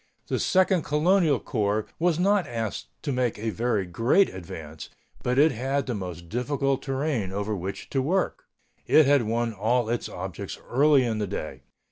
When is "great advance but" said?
3.85-5.37